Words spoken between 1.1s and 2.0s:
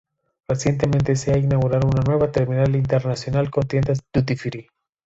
se ha inaugurado